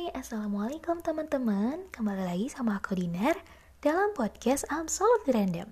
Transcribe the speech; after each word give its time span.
Hai, 0.00 0.16
Assalamualaikum 0.16 1.04
teman-teman. 1.04 1.84
Kembali 1.92 2.24
lagi 2.24 2.48
sama 2.48 2.80
aku 2.80 2.96
Dinar 2.96 3.36
Dalam 3.84 4.16
podcast 4.16 4.64
Absolutely 4.72 5.36
Random. 5.36 5.68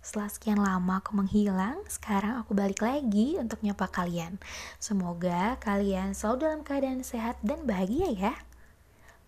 Setelah 0.00 0.28
sekian 0.32 0.56
lama 0.56 1.04
aku 1.04 1.12
menghilang 1.12 1.84
Sekarang 1.84 2.40
aku 2.40 2.56
balik 2.56 2.80
lagi 2.80 3.36
untuk 3.36 3.60
nyapa 3.60 3.92
kalian. 3.92 4.40
Semoga 4.80 5.60
kalian 5.60 6.16
selalu 6.16 6.48
dalam 6.48 6.60
keadaan 6.64 7.04
sehat 7.04 7.36
dan 7.44 7.68
bahagia 7.68 8.16
ya. 8.16 8.34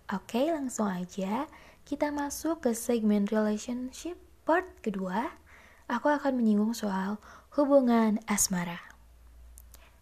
Oke, 0.08 0.48
langsung 0.48 0.88
aja 0.88 1.44
Kita 1.84 2.08
masuk 2.08 2.64
ke 2.64 2.72
segmen 2.72 3.28
relationship 3.28 4.16
part 4.48 4.64
kedua. 4.80 5.36
Aku 5.84 6.08
akan 6.08 6.40
menyinggung 6.40 6.72
soal 6.72 7.20
hubungan 7.60 8.24
asmara. 8.24 8.80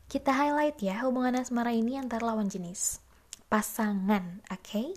Kita 0.07 0.31
highlight 0.31 0.79
ya 0.79 1.03
hubungan 1.11 1.43
asmara 1.43 1.75
ini 1.75 1.99
antar 1.99 2.23
lawan 2.23 2.47
jenis 2.47 3.03
pasangan, 3.53 4.41
oke? 4.49 4.65
Okay? 4.65 4.89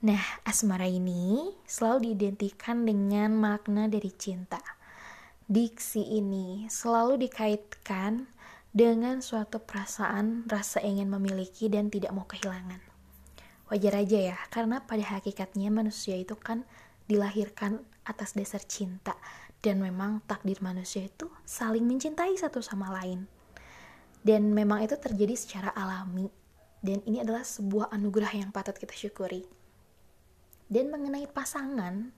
Nah, 0.00 0.40
asmara 0.48 0.88
ini 0.88 1.52
selalu 1.68 2.08
diidentikan 2.16 2.88
dengan 2.88 3.36
makna 3.36 3.84
dari 3.84 4.08
cinta. 4.16 4.64
Diksi 5.44 6.16
ini 6.16 6.64
selalu 6.72 7.20
dikaitkan 7.28 8.32
dengan 8.72 9.20
suatu 9.20 9.60
perasaan, 9.60 10.48
rasa 10.48 10.80
ingin 10.80 11.12
memiliki 11.12 11.68
dan 11.68 11.92
tidak 11.92 12.16
mau 12.16 12.24
kehilangan. 12.24 12.80
Wajar 13.68 13.92
aja 14.00 14.32
ya, 14.32 14.38
karena 14.48 14.80
pada 14.80 15.04
hakikatnya 15.04 15.68
manusia 15.68 16.16
itu 16.16 16.40
kan 16.40 16.64
dilahirkan 17.04 17.84
atas 18.08 18.32
dasar 18.32 18.64
cinta 18.64 19.20
dan 19.60 19.84
memang 19.84 20.24
takdir 20.24 20.64
manusia 20.64 21.12
itu 21.12 21.28
saling 21.44 21.84
mencintai 21.84 22.40
satu 22.40 22.64
sama 22.64 22.88
lain. 22.88 23.28
Dan 24.24 24.56
memang 24.56 24.80
itu 24.80 24.96
terjadi 24.96 25.36
secara 25.36 25.68
alami 25.76 26.43
dan 26.84 27.00
ini 27.08 27.24
adalah 27.24 27.40
sebuah 27.40 27.88
anugerah 27.96 28.44
yang 28.44 28.52
patut 28.52 28.76
kita 28.76 28.92
syukuri. 28.92 29.48
Dan 30.68 30.92
mengenai 30.92 31.24
pasangan, 31.32 32.12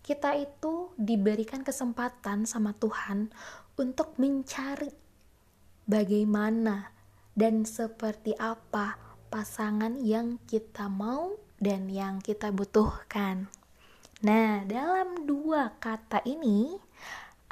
kita 0.00 0.40
itu 0.40 0.96
diberikan 0.96 1.60
kesempatan 1.60 2.48
sama 2.48 2.72
Tuhan 2.80 3.28
untuk 3.76 4.16
mencari 4.16 4.88
bagaimana 5.84 6.96
dan 7.36 7.68
seperti 7.68 8.32
apa 8.40 8.96
pasangan 9.28 10.00
yang 10.00 10.40
kita 10.48 10.88
mau 10.88 11.36
dan 11.60 11.92
yang 11.92 12.24
kita 12.24 12.48
butuhkan. 12.56 13.52
Nah, 14.24 14.64
dalam 14.64 15.28
dua 15.28 15.76
kata 15.76 16.24
ini, 16.24 16.80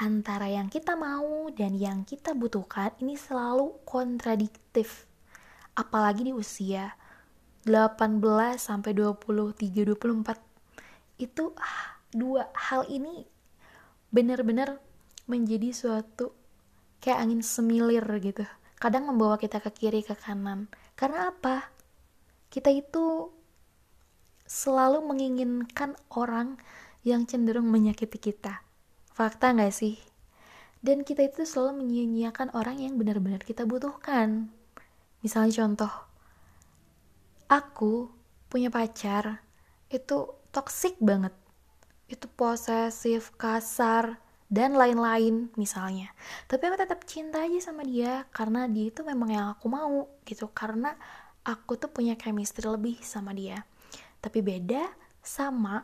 antara 0.01 0.49
yang 0.49 0.73
kita 0.73 0.97
mau 0.97 1.53
dan 1.53 1.77
yang 1.77 2.09
kita 2.09 2.33
butuhkan 2.33 2.97
ini 3.05 3.21
selalu 3.21 3.77
kontradiktif 3.85 5.12
apalagi 5.73 6.29
di 6.29 6.33
usia 6.35 6.93
18 7.65 8.19
sampai 8.59 8.91
23 8.93 9.55
24 9.87 10.37
itu 11.23 11.55
ah, 11.55 12.03
dua 12.11 12.51
hal 12.53 12.85
ini 12.91 13.25
benar-benar 14.13 14.83
menjadi 15.31 15.71
suatu 15.73 16.35
kayak 16.99 17.19
angin 17.23 17.41
semilir 17.41 18.05
gitu. 18.21 18.45
Kadang 18.77 19.09
membawa 19.09 19.39
kita 19.39 19.63
ke 19.63 19.71
kiri 19.71 20.03
ke 20.03 20.19
kanan. 20.19 20.67
Karena 20.99 21.31
apa? 21.31 21.71
Kita 22.51 22.69
itu 22.69 23.31
selalu 24.45 25.01
menginginkan 25.07 25.97
orang 26.13 26.59
yang 27.07 27.25
cenderung 27.25 27.71
menyakiti 27.71 28.19
kita. 28.19 28.61
Fakta 29.15 29.55
nggak 29.55 29.73
sih? 29.73 29.97
Dan 30.83 31.07
kita 31.07 31.23
itu 31.23 31.47
selalu 31.47 31.87
menyia-nyiakan 31.87 32.53
orang 32.59 32.83
yang 32.83 32.99
benar-benar 32.99 33.47
kita 33.47 33.63
butuhkan 33.63 34.51
Misalnya 35.23 35.63
contoh, 35.63 35.93
aku 37.47 38.11
punya 38.51 38.69
pacar 38.69 39.41
itu 39.89 40.29
toksik 40.51 40.99
banget. 40.99 41.33
Itu 42.11 42.29
posesif, 42.29 43.33
kasar, 43.39 44.21
dan 44.53 44.77
lain-lain 44.77 45.49
misalnya. 45.57 46.13
Tapi 46.45 46.69
aku 46.69 46.77
tetap 46.77 47.01
cinta 47.09 47.41
aja 47.41 47.73
sama 47.73 47.89
dia 47.89 48.29
karena 48.29 48.69
dia 48.69 48.93
itu 48.93 49.01
memang 49.01 49.33
yang 49.33 49.47
aku 49.57 49.67
mau 49.73 50.13
gitu. 50.29 50.53
Karena 50.53 50.93
aku 51.41 51.81
tuh 51.81 51.89
punya 51.89 52.19
chemistry 52.21 52.69
lebih 52.69 53.01
sama 53.01 53.33
dia. 53.33 53.65
Tapi 54.21 54.45
beda 54.45 54.93
sama 55.25 55.81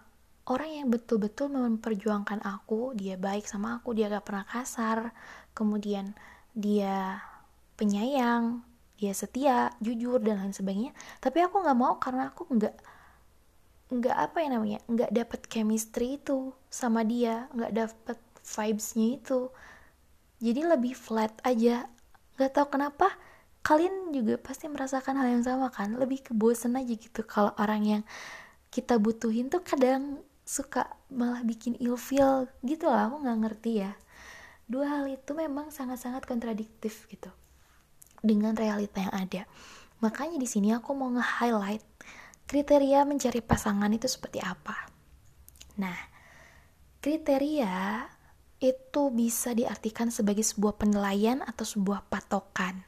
orang 0.49 0.85
yang 0.85 0.89
betul-betul 0.93 1.49
memperjuangkan 1.49 2.45
aku, 2.45 2.93
dia 2.93 3.17
baik 3.17 3.49
sama 3.49 3.81
aku, 3.81 3.97
dia 3.97 4.09
gak 4.09 4.25
pernah 4.25 4.45
kasar, 4.49 5.13
kemudian 5.53 6.17
dia 6.57 7.21
penyayang, 7.77 8.65
dia 8.99 9.15
setia 9.15 9.71
jujur 9.79 10.19
dan 10.19 10.43
lain 10.43 10.53
sebagainya. 10.53 10.93
Tapi 11.23 11.39
aku 11.47 11.63
nggak 11.63 11.79
mau 11.79 11.97
karena 12.03 12.35
aku 12.35 12.51
nggak 12.51 12.75
nggak 13.89 14.17
apa 14.21 14.37
ya 14.45 14.49
namanya 14.53 14.79
nggak 14.85 15.11
dapet 15.17 15.41
chemistry 15.49 16.21
itu 16.21 16.53
sama 16.69 17.01
dia 17.07 17.49
nggak 17.55 17.73
dapet 17.73 18.19
vibesnya 18.43 19.09
itu. 19.23 19.41
Jadi 20.43 20.61
lebih 20.67 20.95
flat 20.99 21.33
aja. 21.47 21.87
Nggak 22.37 22.51
tahu 22.55 22.67
kenapa 22.75 23.09
kalian 23.63 24.11
juga 24.15 24.35
pasti 24.39 24.67
merasakan 24.67 25.15
hal 25.23 25.29
yang 25.31 25.45
sama 25.47 25.71
kan? 25.71 25.95
Lebih 25.95 26.35
kebosan 26.35 26.75
aja 26.75 26.95
gitu 26.95 27.23
kalau 27.23 27.55
orang 27.57 27.83
yang 27.87 28.03
kita 28.75 28.99
butuhin 28.99 29.49
tuh 29.49 29.63
kadang 29.63 30.21
suka 30.43 30.91
malah 31.13 31.45
bikin 31.45 31.77
ilfeel 31.79 32.49
gitu 32.67 32.91
lah 32.91 33.09
aku 33.09 33.23
nggak 33.23 33.39
ngerti 33.47 33.73
ya. 33.87 33.93
Dua 34.69 34.85
hal 35.01 35.07
itu 35.09 35.33
memang 35.33 35.73
sangat-sangat 35.73 36.29
kontradiktif 36.29 37.09
gitu 37.09 37.33
dengan 38.23 38.55
realita 38.55 39.03
yang 39.03 39.15
ada. 39.15 39.43
Makanya 39.99 40.39
di 40.39 40.47
sini 40.47 40.71
aku 40.75 40.95
mau 40.95 41.11
nge-highlight 41.11 41.83
kriteria 42.49 43.05
mencari 43.05 43.45
pasangan 43.45 43.91
itu 43.93 44.09
seperti 44.09 44.41
apa. 44.41 44.89
Nah, 45.79 45.99
kriteria 47.05 48.09
itu 48.59 49.03
bisa 49.15 49.55
diartikan 49.55 50.11
sebagai 50.11 50.43
sebuah 50.43 50.81
penilaian 50.81 51.45
atau 51.45 51.63
sebuah 51.63 52.11
patokan. 52.11 52.83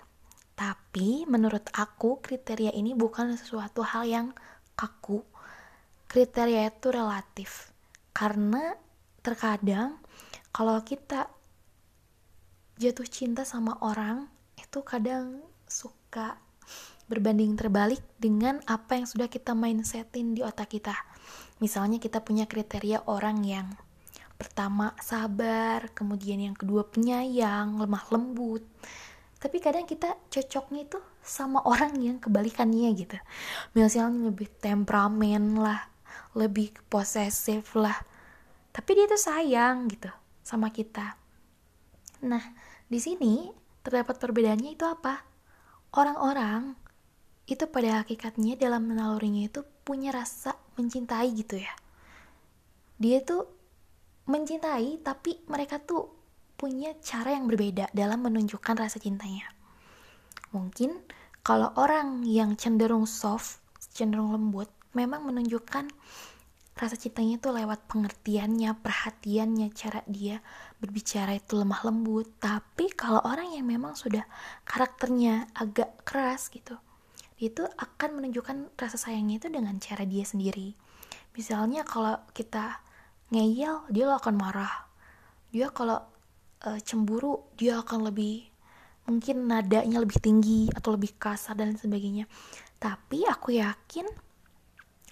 Tapi 0.58 1.24
menurut 1.30 1.70
aku 1.70 2.18
kriteria 2.18 2.74
ini 2.74 2.96
bukan 2.96 3.38
sesuatu 3.38 3.86
hal 3.86 4.08
yang 4.08 4.26
kaku. 4.74 5.22
Kriteria 6.10 6.66
itu 6.66 6.90
relatif. 6.90 7.70
Karena 8.10 8.74
terkadang 9.22 10.02
kalau 10.50 10.80
kita 10.82 11.30
jatuh 12.80 13.06
cinta 13.06 13.44
sama 13.46 13.78
orang 13.84 14.26
itu 14.70 14.86
kadang 14.86 15.42
suka 15.66 16.38
berbanding 17.10 17.58
terbalik 17.58 17.98
dengan 18.22 18.62
apa 18.70 18.94
yang 18.94 19.02
sudah 19.02 19.26
kita 19.26 19.50
mindsetin 19.50 20.38
di 20.38 20.46
otak 20.46 20.70
kita. 20.70 20.94
Misalnya 21.58 21.98
kita 21.98 22.22
punya 22.22 22.46
kriteria 22.46 23.02
orang 23.10 23.42
yang 23.42 23.66
pertama 24.38 24.94
sabar, 25.02 25.90
kemudian 25.90 26.38
yang 26.38 26.54
kedua 26.54 26.86
penyayang, 26.86 27.82
lemah 27.82 28.14
lembut. 28.14 28.62
Tapi 29.42 29.58
kadang 29.58 29.90
kita 29.90 30.14
cocoknya 30.30 30.86
itu 30.86 31.02
sama 31.18 31.66
orang 31.74 31.98
yang 31.98 32.22
kebalikannya 32.22 32.94
gitu. 32.94 33.18
Misalnya 33.74 34.30
lebih 34.30 34.46
temperamen 34.62 35.58
lah, 35.58 35.82
lebih 36.38 36.70
posesif 36.86 37.74
lah. 37.74 37.98
Tapi 38.70 38.90
dia 38.94 39.10
tuh 39.10 39.18
sayang 39.18 39.90
gitu 39.90 40.14
sama 40.46 40.70
kita. 40.70 41.18
Nah, 42.22 42.54
di 42.86 43.02
sini 43.02 43.58
terdapat 43.84 44.16
perbedaannya 44.20 44.76
itu 44.76 44.84
apa? 44.84 45.24
Orang-orang 45.96 46.76
itu 47.50 47.66
pada 47.66 48.04
hakikatnya 48.04 48.54
dalam 48.54 48.86
nalurinya 48.94 49.50
itu 49.50 49.66
punya 49.82 50.14
rasa 50.14 50.54
mencintai 50.78 51.28
gitu 51.34 51.58
ya. 51.58 51.74
Dia 53.00 53.24
tuh 53.26 53.50
mencintai 54.30 55.02
tapi 55.02 55.42
mereka 55.50 55.82
tuh 55.82 56.06
punya 56.54 56.94
cara 57.00 57.34
yang 57.34 57.48
berbeda 57.48 57.90
dalam 57.90 58.22
menunjukkan 58.22 58.76
rasa 58.76 59.00
cintanya. 59.00 59.48
Mungkin 60.52 61.00
kalau 61.40 61.72
orang 61.74 62.22
yang 62.28 62.54
cenderung 62.54 63.08
soft, 63.08 63.64
cenderung 63.80 64.36
lembut, 64.36 64.68
memang 64.92 65.24
menunjukkan 65.24 65.88
rasa 66.80 66.96
cintanya 66.96 67.36
itu 67.36 67.52
lewat 67.52 67.84
pengertiannya, 67.92 68.72
perhatiannya, 68.80 69.68
cara 69.76 70.00
dia 70.08 70.40
berbicara 70.80 71.36
itu 71.36 71.60
lemah 71.60 71.84
lembut. 71.84 72.40
Tapi 72.40 72.88
kalau 72.96 73.20
orang 73.20 73.52
yang 73.52 73.68
memang 73.68 73.92
sudah 73.92 74.24
karakternya 74.64 75.52
agak 75.52 76.00
keras 76.08 76.48
gitu, 76.48 76.80
itu 77.36 77.68
akan 77.68 78.16
menunjukkan 78.16 78.72
rasa 78.80 78.96
sayangnya 78.96 79.44
itu 79.44 79.52
dengan 79.52 79.76
cara 79.76 80.08
dia 80.08 80.24
sendiri. 80.24 80.72
Misalnya 81.36 81.84
kalau 81.84 82.16
kita 82.32 82.80
ngeyel, 83.28 83.84
dia 83.92 84.08
akan 84.16 84.34
marah. 84.40 84.88
Dia 85.52 85.68
kalau 85.68 86.00
uh, 86.64 86.80
cemburu, 86.80 87.44
dia 87.60 87.84
akan 87.84 88.08
lebih 88.08 88.48
mungkin 89.04 89.50
nadanya 89.50 90.00
lebih 90.00 90.22
tinggi 90.22 90.72
atau 90.72 90.96
lebih 90.96 91.12
kasar 91.20 91.60
dan 91.60 91.76
sebagainya. 91.76 92.24
Tapi 92.80 93.28
aku 93.28 93.60
yakin 93.60 94.29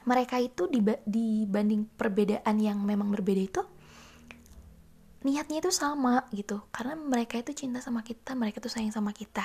mereka 0.06 0.38
itu 0.38 0.70
dibanding 1.06 1.88
perbedaan 1.98 2.56
yang 2.62 2.78
memang 2.82 3.10
berbeda 3.10 3.42
itu 3.42 3.62
niatnya 5.26 5.58
itu 5.58 5.70
sama 5.74 6.26
gitu. 6.30 6.62
Karena 6.70 6.94
mereka 6.94 7.40
itu 7.40 7.54
cinta 7.54 7.82
sama 7.82 8.06
kita 8.06 8.38
mereka 8.38 8.62
tuh 8.62 8.70
sayang 8.70 8.94
sama 8.94 9.10
kita. 9.10 9.44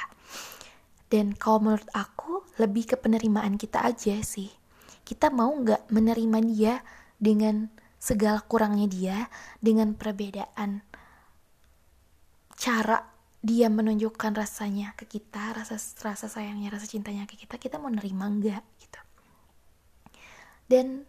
Dan 1.09 1.33
kalau 1.37 1.61
menurut 1.61 1.89
aku 1.93 2.45
lebih 2.57 2.93
ke 2.93 2.95
penerimaan 2.97 3.57
kita 3.57 3.85
aja 3.85 4.17
sih. 4.21 4.49
Kita 5.03 5.29
mau 5.29 5.51
nggak 5.51 5.91
menerima 5.91 6.37
dia 6.49 6.73
dengan 7.17 7.69
segala 7.99 8.43
kurangnya 8.43 8.87
dia 8.91 9.17
dengan 9.63 9.95
perbedaan 9.95 10.83
cara 12.59 12.99
dia 13.43 13.67
menunjukkan 13.67 14.39
rasanya 14.39 14.95
ke 14.95 15.03
kita, 15.03 15.51
rasa 15.51 15.75
rasa 15.75 16.31
sayangnya, 16.31 16.71
rasa 16.71 16.87
cintanya 16.87 17.27
ke 17.27 17.35
kita, 17.35 17.59
kita 17.59 17.75
mau 17.75 17.91
nerima 17.91 18.31
nggak 18.31 18.63
gitu. 18.79 18.99
Dan 20.73 21.05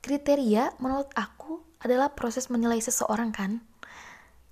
kriteria 0.00 0.80
menurut 0.80 1.12
aku 1.12 1.60
adalah 1.84 2.08
proses 2.16 2.48
menilai 2.48 2.80
seseorang 2.80 3.36
kan. 3.36 3.60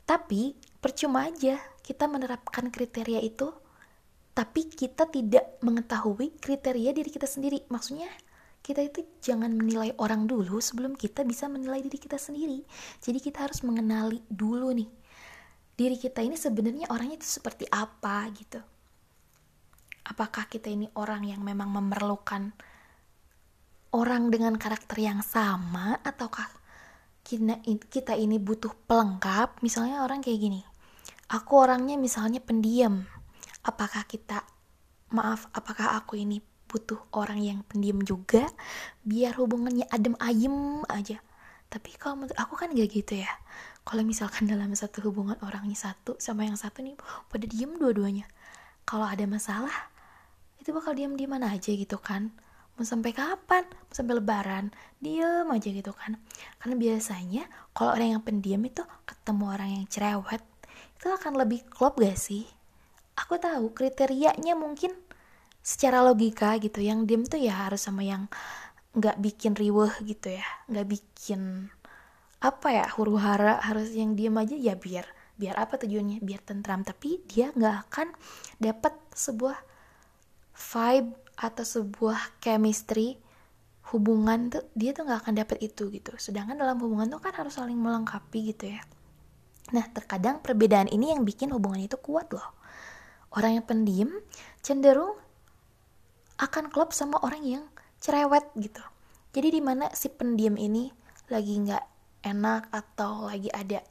Tapi 0.05 0.53
percuma 0.85 1.25
aja 1.25 1.57
kita 1.81 2.05
menerapkan 2.05 2.69
kriteria 2.69 3.25
itu 3.25 3.49
tapi 4.37 4.69
kita 4.69 5.09
tidak 5.09 5.57
mengetahui 5.65 6.37
kriteria 6.37 6.93
diri 6.93 7.09
kita 7.09 7.25
sendiri. 7.25 7.65
Maksudnya 7.73 8.13
kita 8.61 8.85
itu 8.85 9.09
jangan 9.25 9.49
menilai 9.57 9.97
orang 9.97 10.29
dulu 10.29 10.61
sebelum 10.61 10.93
kita 10.93 11.25
bisa 11.25 11.49
menilai 11.49 11.81
diri 11.81 11.97
kita 11.97 12.21
sendiri. 12.21 12.61
Jadi 13.01 13.17
kita 13.25 13.49
harus 13.49 13.65
mengenali 13.65 14.21
dulu 14.29 14.69
nih 14.77 14.91
diri 15.77 15.97
kita 15.97 16.21
ini 16.21 16.37
sebenarnya 16.37 16.93
orangnya 16.93 17.17
itu 17.17 17.41
seperti 17.41 17.65
apa 17.73 18.29
gitu. 18.37 18.61
Apakah 20.05 20.45
kita 20.53 20.69
ini 20.69 20.93
orang 21.01 21.25
yang 21.25 21.41
memang 21.41 21.73
memerlukan 21.73 22.53
orang 23.97 24.29
dengan 24.29 24.61
karakter 24.61 25.01
yang 25.01 25.25
sama 25.25 25.97
ataukah 26.05 26.45
kita 27.89 28.13
ini 28.13 28.37
butuh 28.37 28.71
pelengkap? 28.85 29.65
Misalnya 29.65 30.05
orang 30.05 30.21
kayak 30.21 30.39
gini. 30.39 30.61
Aku 31.33 31.59
orangnya 31.59 31.97
misalnya 31.97 32.39
pendiam. 32.39 33.09
Apakah 33.65 34.05
kita 34.05 34.47
maaf, 35.11 35.49
apakah 35.57 35.97
aku 35.99 36.21
ini 36.21 36.39
butuh 36.67 36.99
orang 37.15 37.41
yang 37.41 37.59
pendiam 37.65 38.03
juga 38.03 38.45
biar 39.07 39.39
hubungannya 39.39 39.87
adem 39.89 40.19
ayem 40.19 40.83
aja 40.91 41.23
tapi 41.71 41.95
kalau 41.99 42.23
menurut 42.23 42.37
aku 42.39 42.55
kan 42.59 42.75
gak 42.75 42.91
gitu 42.91 43.23
ya 43.23 43.31
kalau 43.87 44.03
misalkan 44.03 44.47
dalam 44.53 44.75
satu 44.75 45.03
hubungan 45.07 45.39
orangnya 45.43 45.79
satu 45.79 46.19
sama 46.19 46.45
yang 46.47 46.59
satu 46.59 46.83
nih 46.83 46.99
pada 47.31 47.47
diem 47.47 47.79
dua-duanya 47.79 48.27
kalau 48.87 49.07
ada 49.07 49.25
masalah 49.31 49.73
itu 50.59 50.75
bakal 50.75 50.95
diam 50.95 51.15
di 51.15 51.31
mana 51.31 51.55
aja 51.55 51.71
gitu 51.71 51.99
kan 52.03 52.35
mau 52.77 52.85
sampai 52.85 53.17
kapan? 53.17 53.65
Mau 53.65 53.95
sampai 53.97 54.15
lebaran? 54.21 54.65
Diem 55.01 55.49
aja 55.49 55.69
gitu 55.73 55.93
kan. 55.97 56.21
Karena 56.61 56.77
biasanya 56.77 57.43
kalau 57.73 57.97
orang 57.97 58.17
yang 58.17 58.23
pendiam 58.23 58.61
itu 58.63 58.85
ketemu 59.09 59.45
orang 59.49 59.71
yang 59.81 59.85
cerewet 59.89 60.45
itu 60.97 61.09
akan 61.09 61.41
lebih 61.41 61.65
klop 61.73 61.97
gak 61.97 62.17
sih? 62.21 62.45
Aku 63.17 63.41
tahu 63.41 63.73
kriterianya 63.73 64.53
mungkin 64.53 64.93
secara 65.65 66.05
logika 66.05 66.61
gitu. 66.61 66.85
Yang 66.85 66.99
diem 67.09 67.23
tuh 67.25 67.41
ya 67.41 67.67
harus 67.67 67.81
sama 67.81 68.05
yang 68.05 68.29
nggak 68.97 69.17
bikin 69.21 69.57
riweh 69.57 69.93
gitu 70.05 70.37
ya. 70.37 70.45
Nggak 70.69 70.87
bikin 70.93 71.73
apa 72.45 72.69
ya 72.69 72.85
huru 72.93 73.17
hara 73.17 73.59
harus 73.65 73.97
yang 73.97 74.13
diem 74.13 74.37
aja 74.37 74.53
ya 74.53 74.77
biar 74.77 75.09
biar 75.41 75.57
apa 75.57 75.81
tujuannya? 75.81 76.21
Biar 76.21 76.45
tentram. 76.45 76.85
Tapi 76.85 77.25
dia 77.25 77.53
nggak 77.57 77.89
akan 77.89 78.13
dapat 78.61 78.93
sebuah 79.17 79.57
vibe 80.57 81.13
atau 81.37 81.65
sebuah 81.65 82.41
chemistry 82.41 83.21
hubungan 83.93 84.51
tuh 84.51 84.65
dia 84.73 84.97
tuh 84.97 85.07
nggak 85.07 85.21
akan 85.29 85.35
dapat 85.37 85.59
itu 85.63 85.93
gitu. 85.93 86.17
Sedangkan 86.17 86.59
dalam 86.59 86.81
hubungan 86.81 87.07
tuh 87.13 87.21
kan 87.23 87.37
harus 87.37 87.55
saling 87.55 87.79
melengkapi 87.79 88.57
gitu 88.57 88.73
ya. 88.73 88.83
Nah 89.71 89.85
terkadang 89.93 90.41
perbedaan 90.41 90.89
ini 90.91 91.15
yang 91.15 91.23
bikin 91.23 91.53
hubungan 91.55 91.85
itu 91.85 91.95
kuat 92.01 92.33
loh. 92.35 92.57
Orang 93.37 93.61
yang 93.61 93.67
pendiam 93.69 94.11
cenderung 94.65 95.15
akan 96.41 96.73
klop 96.73 96.97
sama 96.97 97.21
orang 97.23 97.45
yang 97.45 97.65
cerewet 98.01 98.49
gitu. 98.59 98.83
Jadi 99.37 99.61
di 99.61 99.63
mana 99.63 99.93
si 99.93 100.09
pendiam 100.09 100.57
ini 100.57 100.91
lagi 101.29 101.55
nggak 101.61 101.85
enak 102.27 102.73
atau 102.75 103.31
lagi 103.31 103.53
ada 103.55 103.85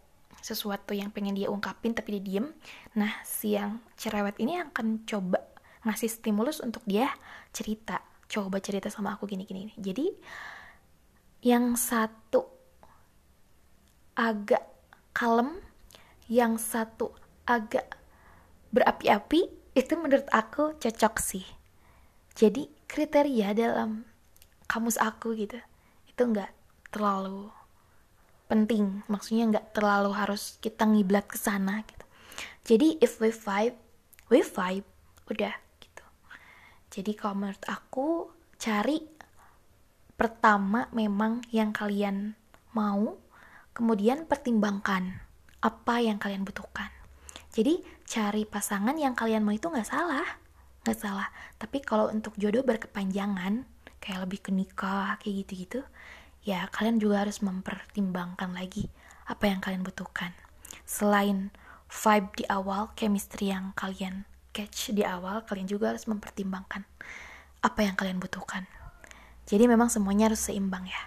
sesuatu 0.45 0.93
yang 0.93 1.09
pengen 1.09 1.33
dia 1.33 1.49
ungkapin 1.49 1.97
tapi 1.97 2.19
dia 2.19 2.23
diem 2.23 2.47
nah 2.93 3.09
si 3.25 3.57
yang 3.57 3.81
cerewet 3.97 4.37
ini 4.37 4.61
akan 4.61 5.01
coba 5.09 5.41
ngasih 5.85 6.09
stimulus 6.09 6.59
untuk 6.59 6.81
dia 6.89 7.07
cerita 7.53 8.01
coba 8.25 8.57
cerita 8.57 8.89
sama 8.89 9.13
aku 9.13 9.29
gini 9.29 9.45
gini 9.45 9.69
jadi 9.77 10.09
yang 11.45 11.77
satu 11.77 12.41
agak 14.17 14.65
kalem 15.13 15.61
yang 16.25 16.57
satu 16.57 17.13
agak 17.45 17.99
berapi-api 18.73 19.45
itu 19.77 19.93
menurut 19.99 20.25
aku 20.33 20.73
cocok 20.79 21.15
sih. 21.21 21.45
Jadi 22.35 22.67
kriteria 22.89 23.55
dalam 23.55 24.03
kamus 24.65 24.97
aku 24.97 25.35
gitu 25.37 25.59
itu 26.09 26.21
nggak 26.23 26.49
terlalu 26.91 27.51
penting. 28.49 29.05
Maksudnya 29.11 29.51
nggak 29.51 29.75
terlalu 29.75 30.11
harus 30.15 30.57
kita 30.63 30.87
ngiblat 30.87 31.27
ke 31.27 31.37
sana 31.37 31.83
gitu. 31.85 32.05
Jadi 32.65 32.97
if 32.99 33.21
we 33.21 33.29
vibe 33.29 33.77
we 34.31 34.41
vibe 34.41 34.87
udah 35.29 35.53
jadi 36.95 37.11
kalau 37.11 37.35
menurut 37.43 37.59
aku 37.67 38.31
cari 38.55 39.03
pertama 40.15 40.87
memang 40.95 41.43
yang 41.51 41.75
kalian 41.75 42.39
mau 42.71 43.19
kemudian 43.75 44.23
pertimbangkan 44.23 45.19
apa 45.59 45.99
yang 45.99 46.15
kalian 46.15 46.47
butuhkan. 46.47 46.87
Jadi 47.51 47.83
cari 48.07 48.47
pasangan 48.47 48.95
yang 48.95 49.11
kalian 49.11 49.43
mau 49.43 49.51
itu 49.51 49.67
nggak 49.67 49.91
salah 49.91 50.23
nggak 50.87 50.95
salah. 50.95 51.27
Tapi 51.59 51.83
kalau 51.83 52.07
untuk 52.07 52.31
jodoh 52.39 52.63
berkepanjangan 52.63 53.67
kayak 53.99 54.23
lebih 54.23 54.39
ke 54.39 54.55
nikah 54.55 55.19
kayak 55.19 55.43
gitu-gitu 55.43 55.83
ya 56.47 56.69
kalian 56.71 57.01
juga 57.01 57.27
harus 57.27 57.43
mempertimbangkan 57.43 58.55
lagi 58.55 58.87
apa 59.27 59.51
yang 59.51 59.59
kalian 59.59 59.83
butuhkan. 59.83 60.31
Selain 60.87 61.51
vibe 61.91 62.29
di 62.39 62.43
awal 62.47 62.95
chemistry 62.95 63.51
yang 63.51 63.75
kalian 63.75 64.23
catch 64.55 64.95
di 64.95 65.03
awal 65.03 65.43
kalian 65.43 65.67
juga 65.67 65.91
harus 65.91 66.07
mempertimbangkan 66.07 66.87
apa 67.59 67.79
yang 67.83 67.99
kalian 67.99 68.23
butuhkan 68.23 68.63
jadi 69.43 69.67
memang 69.67 69.91
semuanya 69.91 70.31
harus 70.31 70.47
seimbang 70.47 70.87
ya 70.87 71.01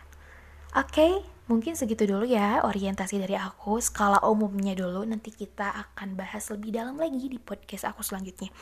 oke 0.77 0.93
okay, 0.93 1.13
mungkin 1.49 1.73
segitu 1.73 2.05
dulu 2.05 2.29
ya 2.29 2.61
orientasi 2.69 3.17
dari 3.17 3.41
aku 3.41 3.81
skala 3.81 4.21
umumnya 4.29 4.77
dulu 4.77 5.09
nanti 5.09 5.33
kita 5.33 5.73
akan 5.73 6.13
bahas 6.13 6.53
lebih 6.53 6.77
dalam 6.77 7.01
lagi 7.01 7.33
di 7.33 7.41
podcast 7.41 7.89
aku 7.89 8.05
selanjutnya 8.05 8.53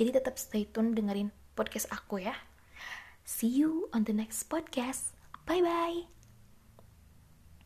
jadi 0.00 0.16
tetap 0.16 0.40
stay 0.40 0.64
tune 0.64 0.96
dengerin 0.96 1.28
podcast 1.60 1.92
aku 1.92 2.24
ya. 2.24 2.32
See 3.28 3.52
you 3.52 3.92
on 3.92 4.08
the 4.08 4.16
next 4.16 4.48
podcast. 4.48 5.12
Bye 5.44 5.60
bye. 5.60 6.19